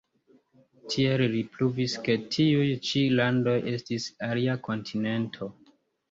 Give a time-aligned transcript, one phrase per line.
[0.91, 5.51] Tiel li pruvis ke tiuj ĉi landoj estis alia kontinento.